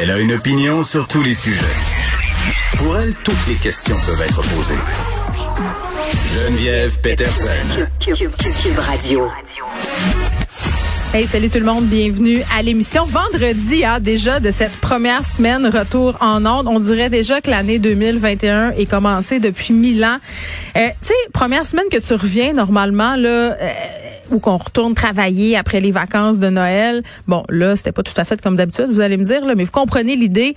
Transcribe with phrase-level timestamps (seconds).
[0.00, 1.64] Elle a une opinion sur tous les sujets.
[2.76, 4.78] Pour elle, toutes les questions peuvent être posées.
[6.34, 7.48] Geneviève Peterson.
[7.98, 9.28] Cube Radio.
[11.12, 13.06] Hey, salut tout le monde, bienvenue à l'émission.
[13.06, 16.68] Vendredi, hein, déjà de cette première semaine retour en ondes.
[16.68, 20.18] On dirait déjà que l'année 2021 est commencée depuis mille ans.
[20.76, 23.28] Euh, tu sais, première semaine que tu reviens normalement là.
[23.28, 23.72] Euh,
[24.30, 27.02] ou qu'on retourne travailler après les vacances de Noël.
[27.26, 29.72] Bon, là, c'était pas tout à fait comme d'habitude, vous allez me dire, mais vous
[29.72, 30.54] comprenez l'idée.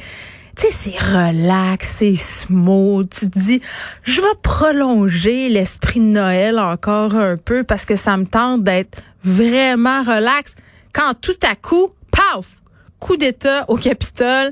[0.58, 3.10] Tu sais, c'est relax, c'est smooth.
[3.10, 3.62] Tu te dis,
[4.04, 9.02] je vais prolonger l'esprit de Noël encore un peu parce que ça me tente d'être
[9.24, 10.56] vraiment relax.
[10.94, 12.58] Quand tout à coup, paf,
[13.00, 14.52] coup d'État au Capitole,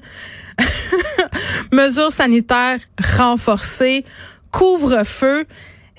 [1.74, 2.80] mesures sanitaires
[3.18, 4.06] renforcées,
[4.52, 5.46] couvre-feu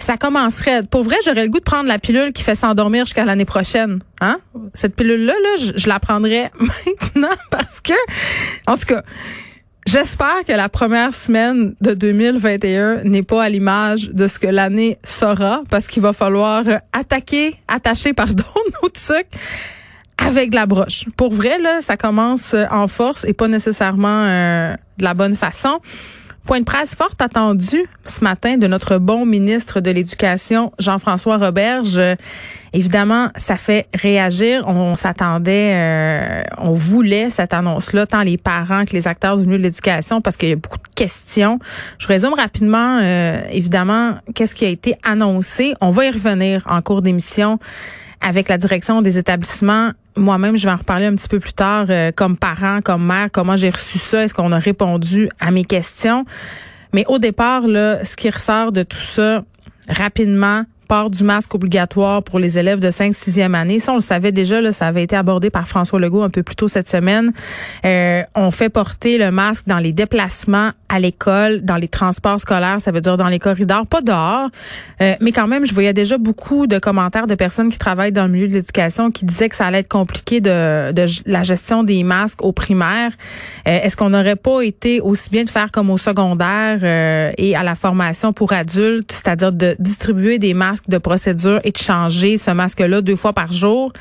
[0.04, 0.82] ça commencerait.
[0.82, 4.00] Pour vrai, j'aurais le goût de prendre la pilule qui fait s'endormir jusqu'à l'année prochaine.
[4.20, 4.38] Hein?
[4.74, 6.50] Cette pilule-là, là, je, la prendrais
[6.86, 7.92] maintenant parce que,
[8.66, 9.02] en tout cas,
[9.86, 14.98] j'espère que la première semaine de 2021 n'est pas à l'image de ce que l'année
[15.04, 18.44] sera parce qu'il va falloir attaquer, attacher, pardon,
[18.82, 19.28] nos trucs
[20.18, 21.06] avec la broche.
[21.16, 25.80] Pour vrai, là, ça commence en force et pas nécessairement euh, de la bonne façon.
[26.46, 31.96] Point de presse fort attendu ce matin de notre bon ministre de l'Éducation, Jean-François Roberge.
[31.96, 32.16] Euh,
[32.72, 34.64] évidemment, ça fait réagir.
[34.66, 39.58] On, s'attendait, euh, on voulait cette annonce-là, tant les parents que les acteurs du milieu
[39.58, 41.58] de l'éducation, parce qu'il y a beaucoup de questions.
[41.98, 45.74] Je résume rapidement, euh, évidemment, qu'est-ce qui a été annoncé?
[45.80, 47.58] On va y revenir en cours d'émission
[48.20, 49.92] avec la direction des établissements.
[50.16, 53.28] Moi-même, je vais en reparler un petit peu plus tard, euh, comme parent, comme mère,
[53.32, 56.24] comment j'ai reçu ça, est-ce qu'on a répondu à mes questions.
[56.92, 59.44] Mais au départ, là, ce qui ressort de tout ça,
[59.88, 63.78] rapidement, port du masque obligatoire pour les élèves de 5 6e année.
[63.78, 66.42] Ça, on le savait déjà, là, ça avait été abordé par François Legault un peu
[66.42, 67.32] plus tôt cette semaine.
[67.84, 72.80] Euh, on fait porter le masque dans les déplacements à l'école, dans les transports scolaires,
[72.80, 74.48] ça veut dire dans les corridors, pas dehors.
[75.00, 78.26] Euh, mais quand même, je voyais déjà beaucoup de commentaires de personnes qui travaillent dans
[78.26, 81.84] le milieu de l'éducation qui disaient que ça allait être compliqué de, de la gestion
[81.84, 83.12] des masques au primaire.
[83.68, 86.82] Euh, est-ce qu'on n'aurait pas été aussi bien de faire comme au secondaire
[87.38, 91.78] et à la formation pour adultes, c'est-à-dire de distribuer des masques de procédure et de
[91.78, 93.92] changer ce masque-là deux fois par jour.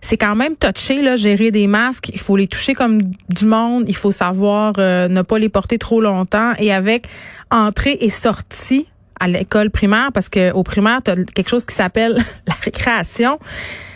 [0.00, 2.10] C'est quand même touché, là, gérer des masques.
[2.12, 3.84] Il faut les toucher comme du monde.
[3.88, 6.52] Il faut savoir euh, ne pas les porter trop longtemps.
[6.58, 7.06] Et avec
[7.50, 8.86] entrée et sortie
[9.18, 12.16] à l'école primaire, parce que au primaire, tu as quelque chose qui s'appelle
[12.46, 13.38] la récréation.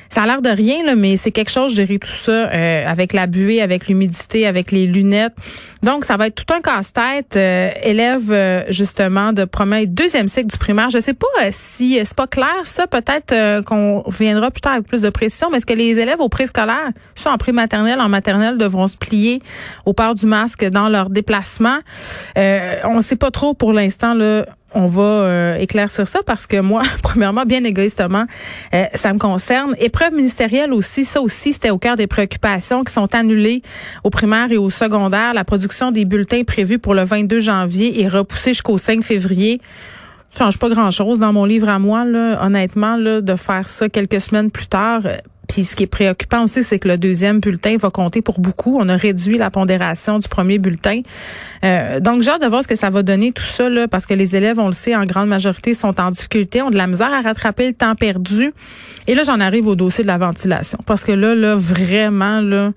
[0.09, 3.13] Ça a l'air de rien, là, mais c'est quelque chose, gérer tout ça euh, avec
[3.13, 5.35] la buée, avec l'humidité, avec les lunettes.
[5.83, 7.37] Donc, ça va être tout un casse-tête.
[7.37, 10.91] Euh, élève, euh, justement, de premier deuxième cycle du primaire.
[10.91, 12.87] Je sais pas si c'est pas clair, ça.
[12.87, 16.29] Peut-être qu'on reviendra plus tard avec plus de précision, mais est-ce que les élèves au
[16.29, 19.43] préscolaire, soit en pré-maternelle, en maternelle, devront se plier
[19.87, 21.79] au port du masque dans leur déplacement?
[22.37, 26.61] on ne sait pas trop pour l'instant, là on va euh, éclaircir ça parce que
[26.61, 28.25] moi, premièrement, bien égoïstement,
[28.75, 29.75] euh, ça me concerne.
[29.79, 33.63] Épreuve ministérielle aussi, ça aussi, c'était au cœur des préoccupations qui sont annulées
[34.05, 35.33] au primaire et au secondaire.
[35.93, 39.61] Des bulletins prévus pour le 22 janvier est repoussée jusqu'au 5 février.
[40.33, 43.89] Ça change pas grand-chose dans mon livre à moi, là, honnêtement, là, de faire ça
[43.89, 45.03] quelques semaines plus tard.
[45.49, 48.79] Puis ce qui est préoccupant aussi, c'est que le deuxième bulletin va compter pour beaucoup.
[48.79, 51.01] On a réduit la pondération du premier bulletin.
[51.65, 54.07] Euh, donc j'ai hâte de voir ce que ça va donner tout ça, là, parce
[54.07, 56.87] que les élèves, on le sait, en grande majorité, sont en difficulté, ont de la
[56.87, 58.53] misère à rattraper le temps perdu.
[59.09, 60.79] Et là, j'en arrive au dossier de la ventilation.
[60.87, 62.71] Parce que là, là, vraiment, là.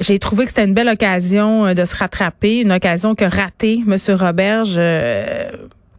[0.00, 3.82] J'ai trouvé que c'était une belle occasion euh, de se rattraper, une occasion que raté
[3.86, 3.96] M.
[4.16, 5.50] Roberge euh,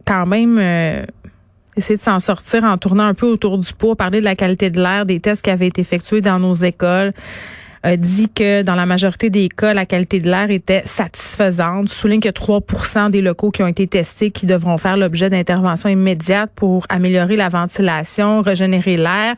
[0.04, 0.58] quand même
[1.76, 4.68] essayer de s'en sortir en tournant un peu autour du pot, parler de la qualité
[4.68, 7.12] de l'air, des tests qui avaient été effectués dans nos écoles
[7.96, 11.88] dit que dans la majorité des cas, la qualité de l'air était satisfaisante.
[11.88, 16.50] Souligne que 3% des locaux qui ont été testés qui devront faire l'objet d'interventions immédiates
[16.54, 19.34] pour améliorer la ventilation, régénérer l'air.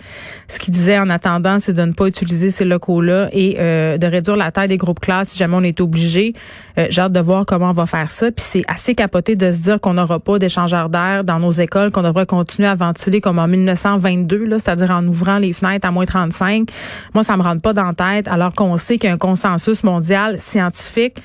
[0.49, 4.07] Ce qu'il disait en attendant, c'est de ne pas utiliser ces locaux-là et euh, de
[4.07, 6.35] réduire la taille des groupes classes si jamais on est obligé.
[6.79, 8.31] Euh, J'ai hâte de voir comment on va faire ça.
[8.31, 11.91] Puis c'est assez capoté de se dire qu'on n'aura pas d'échangeurs d'air dans nos écoles,
[11.91, 16.05] qu'on devrait continuer à ventiler comme en 1922, c'est-à-dire en ouvrant les fenêtres à moins
[16.05, 16.69] 35.
[17.15, 19.19] Moi, ça me rentre pas dans la tête alors qu'on sait qu'il y a un
[19.19, 21.17] consensus mondial scientifique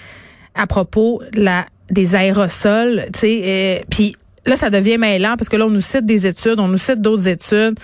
[0.56, 1.21] à propos
[1.91, 4.15] des aérosols, tu sais, puis
[4.45, 7.01] là ça devient mêlant parce que là on nous cite des études, on nous cite
[7.01, 7.77] d'autres études.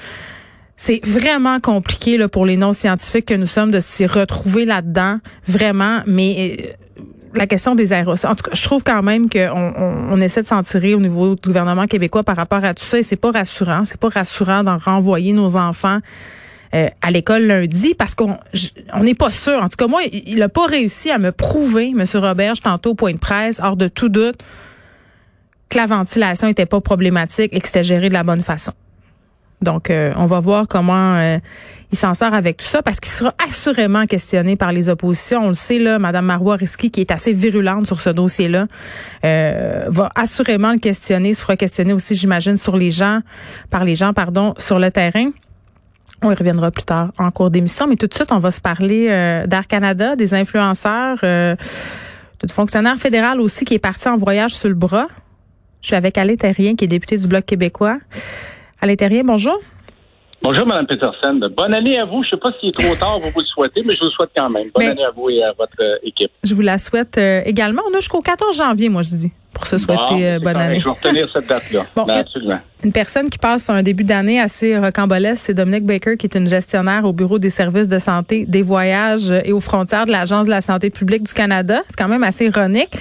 [0.77, 6.01] C'est vraiment compliqué là, pour les non-scientifiques que nous sommes de s'y retrouver là-dedans, vraiment,
[6.05, 7.01] mais euh,
[7.33, 8.31] la question des aérosols.
[8.31, 10.99] En tout cas, je trouve quand même qu'on on, on, essaie de s'en tirer au
[10.99, 13.85] niveau du gouvernement québécois par rapport à tout ça et c'est pas rassurant.
[13.85, 15.99] C'est pas rassurant d'en renvoyer nos enfants
[17.01, 18.37] à l'école lundi parce qu'on
[18.93, 19.61] on n'est pas sûr.
[19.61, 22.05] En tout cas, moi, il n'a pas réussi à me prouver, M.
[22.15, 24.41] Roberge, tantôt au point de presse, hors de tout doute,
[25.69, 28.73] que la ventilation n'était pas problématique et que c'était géré de la bonne façon.
[29.61, 31.37] Donc, euh, on va voir comment euh,
[31.91, 35.41] il s'en sort avec tout ça, parce qu'il sera assurément questionné par les oppositions.
[35.43, 38.67] On le sait, là, Mme Marois Risky, qui est assez virulente sur ce dossier-là,
[39.23, 43.21] euh, va assurément le questionner, se fera questionner aussi, j'imagine, sur les gens,
[43.69, 45.31] par les gens, pardon, sur le terrain.
[46.23, 48.61] On y reviendra plus tard en cours d'émission, mais tout de suite, on va se
[48.61, 49.07] parler
[49.47, 51.55] d'Air Canada, des influenceurs, euh,
[52.45, 55.07] de fonctionnaire fédéral aussi qui est parti en voyage sur le bras.
[55.81, 57.97] Je suis avec Alain Terrien, qui est député du Bloc québécois.
[58.81, 59.59] Alain Terrien, bonjour.
[60.41, 61.39] Bonjour, Mme Peterson.
[61.55, 62.23] Bonne année à vous.
[62.23, 64.05] Je ne sais pas s'il est trop tard pour vous le souhaiter, mais je vous
[64.05, 64.69] le souhaite quand même.
[64.73, 66.31] Bonne année à vous et à votre euh, équipe.
[66.43, 67.81] Je vous la souhaite euh, également.
[67.89, 70.79] On a jusqu'au 14 janvier, moi, je dis, pour se souhaiter euh, bonne année.
[70.79, 71.85] Je vais retenir cette date-là.
[71.95, 72.59] Bon, ben, absolument.
[72.83, 76.47] Une personne qui passe un début d'année assez rocambolesque, c'est Dominique Baker, qui est une
[76.47, 80.51] gestionnaire au Bureau des services de santé, des voyages et aux frontières de l'Agence de
[80.51, 81.81] la santé publique du Canada.
[81.87, 82.91] C'est quand même assez ironique.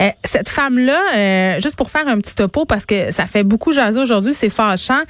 [0.00, 3.72] Euh, cette femme-là, euh, juste pour faire un petit topo, parce que ça fait beaucoup
[3.72, 5.00] jaser aujourd'hui, c'est fâchant.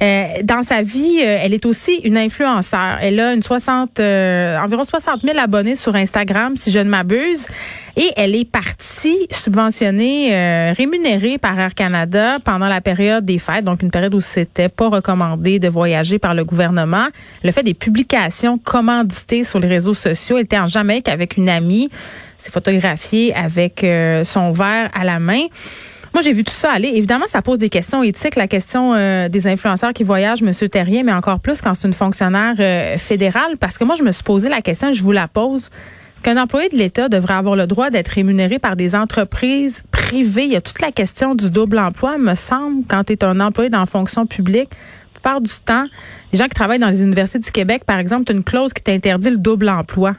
[0.00, 2.98] Dans sa vie, elle est aussi une influenceur.
[3.00, 7.48] Elle a une 60, environ 60 000 abonnés sur Instagram, si je ne m'abuse.
[7.96, 13.82] Et elle est partie subventionnée, rémunérée par Air Canada pendant la période des fêtes, donc
[13.82, 17.08] une période où c'était pas recommandé de voyager par le gouvernement.
[17.44, 20.38] Le fait des publications commanditées sur les réseaux sociaux.
[20.38, 21.90] Elle était en Jamaïque avec une amie,
[22.38, 25.44] s'est photographiée avec euh, son verre à la main.
[26.12, 26.88] Moi, j'ai vu tout ça aller.
[26.94, 31.02] Évidemment, ça pose des questions éthiques, la question euh, des influenceurs qui voyagent, Monsieur Terrien,
[31.04, 34.22] mais encore plus quand c'est une fonctionnaire euh, fédérale, parce que moi, je me suis
[34.22, 35.70] posé la question, je vous la pose
[36.22, 40.44] qu'un employé de l'État devrait avoir le droit d'être rémunéré par des entreprises privées.
[40.44, 43.40] Il y a toute la question du double emploi, me semble, quand tu es un
[43.40, 44.70] employé dans la fonction publique.
[44.70, 45.86] La plupart du temps,
[46.32, 48.82] les gens qui travaillent dans les universités du Québec, par exemple, tu une clause qui
[48.82, 50.14] t'interdit le double emploi.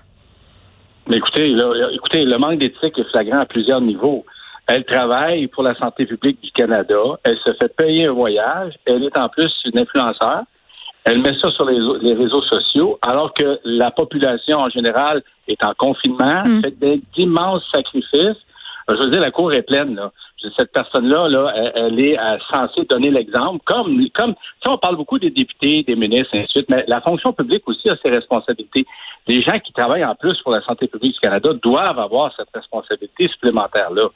[1.10, 1.54] Écoutez,
[1.94, 4.26] écoutez, le manque d'éthique est flagrant à plusieurs niveaux.
[4.68, 6.96] Elle travaille pour la santé publique du Canada.
[7.24, 8.74] Elle se fait payer un voyage.
[8.86, 10.44] Elle est en plus une influenceur.
[11.06, 15.74] Elle met ça sur les, réseaux sociaux, alors que la population en général est en
[15.74, 16.62] confinement, mm.
[16.62, 18.38] fait d'immenses sacrifices.
[18.90, 19.96] Je veux dire, la cour est pleine.
[19.96, 20.12] Là.
[20.58, 23.62] Cette personne-là, là, elle, est euh, censée donner l'exemple.
[23.66, 26.84] Comme, comme, si on parle beaucoup des députés, des ministres, et ainsi de suite, mais
[26.88, 28.86] la fonction publique aussi a ses responsabilités.
[29.28, 32.50] Les gens qui travaillent en plus pour la santé publique du Canada doivent avoir cette
[32.54, 34.10] responsabilité supplémentaire-là.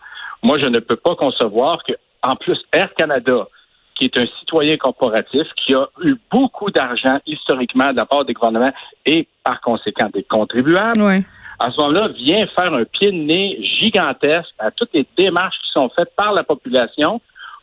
[0.44, 3.48] Moi, je ne peux pas concevoir que, en plus, Air Canada,
[3.98, 8.34] qui est un citoyen corporatif, qui a eu beaucoup d'argent historiquement de la part des
[8.34, 8.74] gouvernements
[9.06, 11.02] et par conséquent des contribuables.
[11.60, 15.72] À ce moment-là, vient faire un pied de nez gigantesque à toutes les démarches qui
[15.72, 17.20] sont faites par la population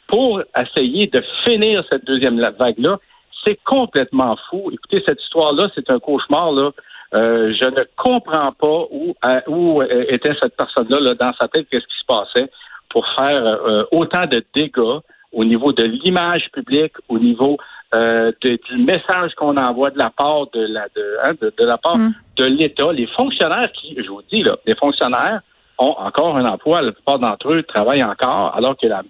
[0.08, 2.98] pour essayer de finir cette deuxième vague-là.
[3.46, 4.70] C'est complètement fou.
[4.72, 6.52] Écoutez, cette histoire-là, c'est un cauchemar.
[6.52, 6.70] Là.
[7.14, 9.14] Euh, je ne comprends pas où,
[9.46, 12.50] où était cette personne-là là, dans sa tête, qu'est-ce qui se passait
[12.88, 15.00] pour faire euh, autant de dégâts
[15.34, 17.58] au niveau de l'image publique, au niveau
[17.94, 21.96] euh, du message qu'on envoie de la part de la de, hein, de, la part
[21.96, 22.14] mm.
[22.36, 22.92] de l'État.
[22.92, 25.40] Les fonctionnaires qui, je vous dis là, les fonctionnaires
[25.78, 26.82] ont encore un emploi.
[26.82, 29.02] La plupart d'entre eux travaillent encore, alors que la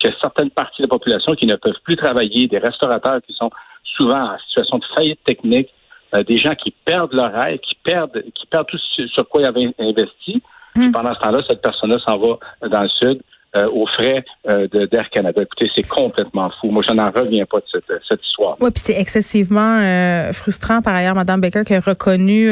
[0.00, 3.50] que certaines parties de la population qui ne peuvent plus travailler, des restaurateurs qui sont
[3.84, 5.68] souvent en situation de faillite technique,
[6.14, 9.46] euh, des gens qui perdent leur rêve, qui perdent, qui perdent tout sur quoi ils
[9.46, 10.42] avaient investi.
[10.74, 10.90] Mm.
[10.90, 13.22] pendant ce temps-là, cette personne-là s'en va dans le sud
[13.56, 15.42] euh, aux frais euh, d'Air Canada.
[15.42, 16.70] Écoutez, c'est complètement fou.
[16.70, 18.56] Moi, je n'en reviens pas de cette, cette histoire.
[18.60, 22.48] Oui, puis c'est excessivement euh, frustrant par ailleurs, Mme Baker, qui a reconnu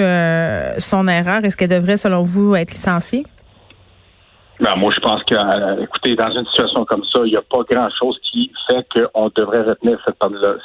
[0.79, 1.45] son erreur.
[1.45, 3.25] Est-ce qu'elle devrait, selon vous, être licenciée?
[4.61, 7.63] Ben, moi, je pense que, écoutez, dans une situation comme ça, il n'y a pas
[7.71, 10.17] grand-chose qui fait qu'on devrait retenir cette,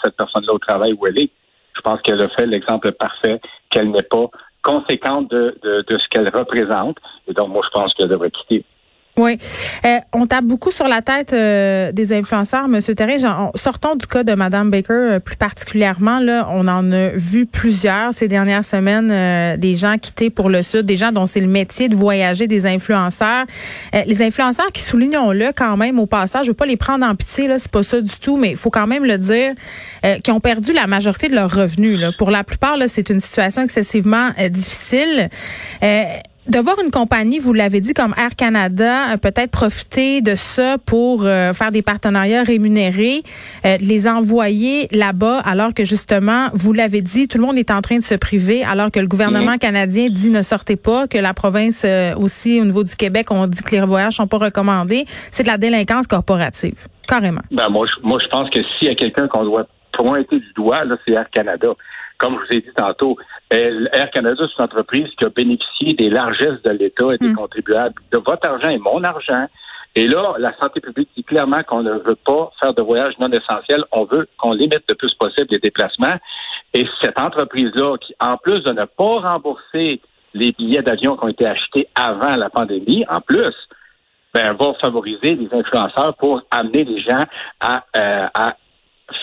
[0.04, 1.30] cette personne-là au travail où elle est.
[1.75, 3.39] Je pense qu'elle a fait l'exemple parfait
[3.70, 4.25] qu'elle n'est pas
[4.63, 6.98] conséquente de, de, de ce qu'elle représente.
[7.27, 8.65] Et donc, moi, je pense qu'elle devrait quitter.
[9.17, 9.38] Oui.
[9.86, 13.22] Euh, on tape beaucoup sur la tête euh, des influenceurs, Monsieur Terry.
[13.55, 16.19] sortons du cas de Madame Baker euh, plus particulièrement.
[16.19, 20.86] Là, on en a vu plusieurs ces dernières semaines, des gens quittés pour le Sud,
[20.86, 23.45] des gens dont c'est le métier de voyager, des influenceurs.
[23.93, 27.48] les influenceurs qui, soulignons-le quand même au passage, je veux pas les prendre en pitié,
[27.48, 29.53] là, c'est pas ça du tout, mais il faut quand même le dire,
[30.24, 32.00] qui ont perdu la majorité de leurs revenus.
[32.17, 35.29] Pour la plupart, là, c'est une situation excessivement difficile
[36.48, 40.78] de voir une compagnie, vous l'avez dit, comme Air Canada, euh, peut-être profiter de ça
[40.78, 43.24] pour euh, faire des partenariats rémunérés,
[43.66, 47.82] euh, les envoyer là-bas, alors que justement, vous l'avez dit, tout le monde est en
[47.82, 49.60] train de se priver, alors que le gouvernement mhm.
[49.60, 51.86] canadien dit ne sortez pas, que la province
[52.18, 55.06] aussi, au niveau du Québec, on dit que les voyages sont pas recommandés.
[55.32, 56.75] C'est de la délinquance corporative,
[57.08, 57.42] carrément.
[57.52, 60.54] Ben moi, je, moi, je pense que s'il y a quelqu'un qu'on doit pointé du
[60.56, 61.70] doigt, là, c'est Air Canada.
[62.17, 63.17] Comme je vous ai dit tantôt,
[63.51, 67.36] Air Canada, c'est une entreprise qui a bénéficié des largesses de l'État et des Hmm.
[67.36, 67.95] contribuables.
[68.12, 69.48] De votre argent et mon argent.
[69.98, 73.29] Et là, la santé publique dit clairement qu'on ne veut pas faire de voyages non
[73.31, 73.84] essentiels.
[73.91, 76.17] On veut qu'on limite le plus possible les déplacements.
[76.74, 80.01] Et cette entreprise-là, qui, en plus de ne pas rembourser
[80.34, 83.55] les billets d'avion qui ont été achetés avant la pandémie, en plus,
[84.34, 87.24] ben, va favoriser les influenceurs pour amener les gens
[87.62, 88.57] à, euh, à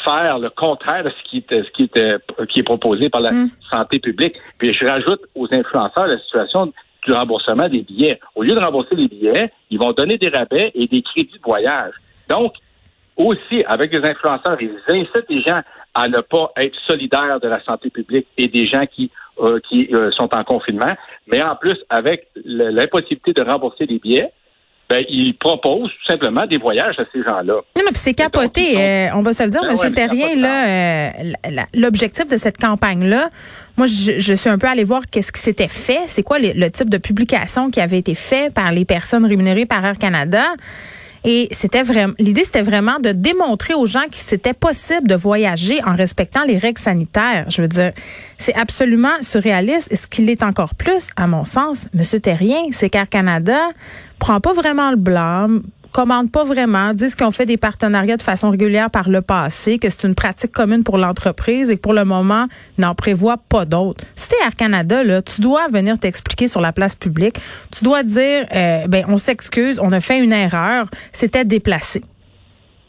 [0.05, 3.33] faire le contraire de ce qui est, ce qui est, qui est proposé par la
[3.33, 3.49] Mm.
[3.71, 4.35] santé publique.
[4.59, 6.73] Puis je rajoute aux influenceurs la situation
[7.07, 8.21] du remboursement des billets.
[8.35, 11.43] Au lieu de rembourser les billets, ils vont donner des rabais et des crédits de
[11.43, 11.95] voyage.
[12.29, 12.55] Donc,
[13.17, 15.61] aussi, avec les influenceurs, ils incitent les gens
[15.95, 19.11] à ne pas être solidaires de la santé publique et des gens qui,
[19.41, 20.95] euh, qui euh, sont en confinement.
[21.27, 24.33] Mais en plus, avec l'impossibilité de rembourser les billets,
[24.91, 27.55] ben, ils proposent tout simplement des voyages à ces gens-là.
[27.55, 28.75] Non, non, puis c'est capoté.
[28.77, 31.11] euh, on va se le dire, Ben ouais, mais Terrien, de là, euh,
[31.75, 33.31] l'objectif de cette campagne-là,
[33.79, 36.01] moi, je, je suis un peu allée voir qu'est-ce qui s'était fait.
[36.07, 39.65] C'est quoi les- le type de publication qui avait été fait par les personnes rémunérées
[39.65, 40.45] par Air Canada.
[41.25, 45.83] Et c'était vraiment, l'idée, c'était vraiment de démontrer aux gens que c'était possible de voyager
[45.85, 47.47] en respectant les règles sanitaires.
[47.49, 47.93] Je veux dire,
[48.39, 49.89] c'est absolument surréaliste.
[49.93, 53.59] Et ce qu'il est encore plus, à mon sens, Monsieur Terrien, c'est qu'Air Canada
[54.19, 58.23] prend pas vraiment le blâme, commandent pas vraiment, disent qu'ils ont fait des partenariats de
[58.23, 61.93] façon régulière par le passé, que c'est une pratique commune pour l'entreprise et que pour
[61.93, 62.47] le moment,
[62.79, 64.05] n'en prévoit pas d'autres.
[64.17, 67.37] Si t'es Air Canada, là, tu dois venir t'expliquer sur la place publique.
[67.71, 72.03] Tu dois dire, euh, ben, on s'excuse, on a fait une erreur, c'était déplacé.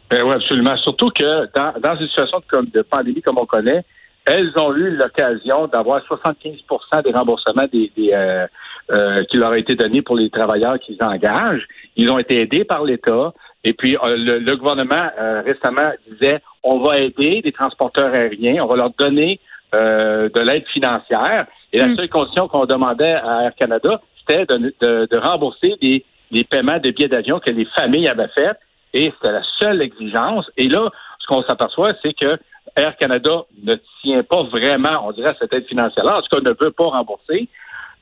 [0.10, 0.78] Ben oui, absolument.
[0.78, 3.84] Surtout que dans, une situation de, de pandémie comme on connaît,
[4.26, 8.48] elles ont eu l'occasion d'avoir 75% des remboursements des, des, euh,
[8.92, 11.66] euh, qui leur a été donnés pour les travailleurs qu'ils engagent.
[11.96, 13.34] Ils ont été aidés par l'État.
[13.64, 18.64] Et puis, euh, le, le gouvernement euh, récemment disait, on va aider les transporteurs aériens,
[18.64, 19.40] on va leur donner
[19.76, 21.48] euh, de l'aide financière.
[21.72, 21.96] Et la Mm.
[21.96, 26.78] seule condition qu'on demandait à Air Canada, c'était de, de- de rembourser les, les paiements
[26.80, 28.58] de billets d'avion que les familles avaient faits.
[28.94, 30.50] Et c'était la seule exigence.
[30.58, 32.38] Et là, ce qu'on s'aperçoit, c'est que
[32.76, 36.18] Air Canada ne tient pas vraiment, on dirait, à cette aide financière-là.
[36.18, 37.48] En tout cas, ne veut pas rembourser.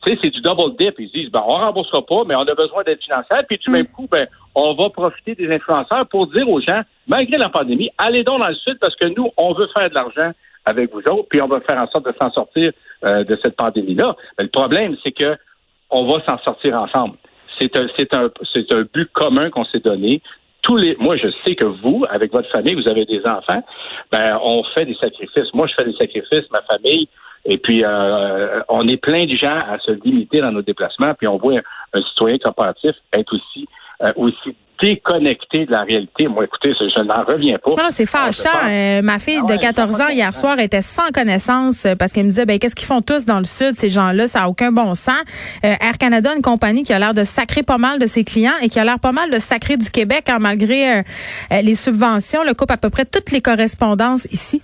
[0.04, 0.96] Tu sais, c'est du double dip.
[1.00, 3.44] Ils se disent, ben, on remboursera pas, mais on a besoin d'aide financière.
[3.48, 7.38] Puis, du même coup, ben, on va profiter des influenceurs pour dire aux gens, malgré
[7.38, 10.32] la pandémie, allez donc dans le sud parce que nous, on veut faire de l'argent
[10.66, 12.72] avec vous autres, puis on va faire en sorte de s'en sortir
[13.06, 14.16] euh, de cette pandémie-là.
[14.38, 15.36] Mais le problème, c'est que
[15.90, 17.18] on va s'en sortir ensemble.
[17.60, 20.22] C'est un, c'est un, c'est un but commun qu'on s'est donné.
[20.62, 23.64] Tous les, moi, je sais que vous, avec votre famille, vous avez des enfants,
[24.12, 25.54] ben, on fait des sacrifices.
[25.54, 27.08] Moi, je fais des sacrifices, ma famille,
[27.46, 31.28] et puis euh, on est plein de gens à se limiter dans nos déplacements, puis
[31.28, 31.60] on voit
[31.94, 33.68] un, citoyen corporatif être aussi,
[34.04, 36.28] euh, aussi déconnecté de la réalité.
[36.28, 37.70] Moi, écoutez, je, je n'en reviens pas.
[37.72, 38.50] Non, c'est je fâchant.
[38.68, 41.94] Euh, ma fille Ah de ouais, 14 ça ans hier soir était sans connaissance euh,
[41.96, 44.42] parce qu'elle me disait ben qu'est-ce qu'ils font tous dans le sud ces gens-là, ça
[44.44, 45.22] a aucun bon sens.
[45.64, 48.58] Euh, Air Canada, une compagnie qui a l'air de sacrer pas mal de ses clients
[48.64, 51.02] et qui a l'air pas mal de sacrer du Québec hein, malgré euh,
[51.62, 54.64] les subventions, le coupe à peu près toutes les correspondances ici.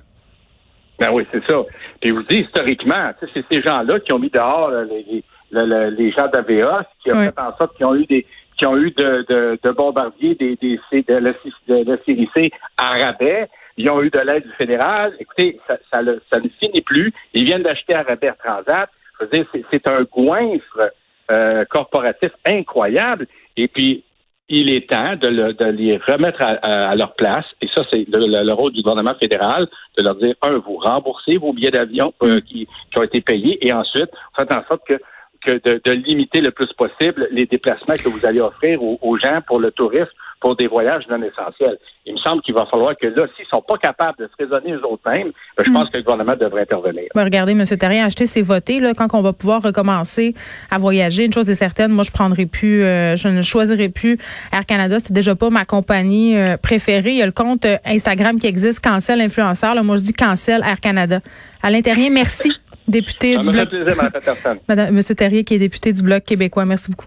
[0.99, 1.57] Ben oui, c'est ça.
[2.01, 5.05] Puis je vous dis, historiquement, tu sais, c'est ces gens-là qui ont mis dehors les,
[5.11, 8.25] les, le- le- les gens d'AVA, qui ont fait en sorte qu'ils ont eu des
[8.57, 12.51] qui ont eu de, de, de bombardiers des, des de, la, de la série C
[12.77, 13.47] à rabais.
[13.77, 15.13] Ils ont eu de l'aide du fédéral.
[15.19, 17.13] Écoutez, ça, ça, le- ça ne finit plus.
[17.33, 18.89] Ils viennent d'acheter à rabais Transat.
[19.19, 20.91] Je veux dire, c'est, c'est un goinfre
[21.31, 23.27] euh, corporatif incroyable.
[23.55, 24.03] Et puis,
[24.49, 27.45] il est temps de, le- de les remettre à, à- à leur place.
[27.61, 30.77] Et ça, c'est le, le- le rôle du gouvernement fédéral, de leur dire, un, vous
[30.77, 34.81] remboursez vos billets d'avion euh, qui, qui ont été payés, et ensuite, faites en sorte
[34.87, 34.97] que,
[35.43, 39.17] que de, de limiter le plus possible les déplacements que vous allez offrir aux, aux
[39.17, 41.77] gens pour le tourisme, pour des voyages non essentiels.
[42.05, 44.73] Il me semble qu'il va falloir que là, s'ils sont pas capables de se raisonner
[44.73, 47.05] eux autres mêmes, ben, je pense que le gouvernement devrait intervenir.
[47.15, 47.65] Ben, regardez, M.
[47.65, 48.79] Terrien, acheter, c'est voter.
[48.79, 50.33] Là, quand on va pouvoir recommencer
[50.69, 54.17] à voyager, une chose est certaine, moi, je prendrai plus, euh, je ne choisirai plus
[54.53, 54.97] Air Canada.
[54.99, 57.11] C'est déjà pas ma compagnie euh, préférée.
[57.11, 59.73] Il y a le compte euh, Instagram qui existe, Cancel Influenceur.
[59.75, 61.19] Là, moi, je dis Cancel Air Canada.
[61.63, 62.53] À l'intérieur, merci,
[62.87, 63.69] député Ça du me fait Bloc.
[63.69, 66.65] plaisir, Mme Monsieur Terrier, qui est député du Bloc québécois.
[66.65, 67.05] Merci beaucoup.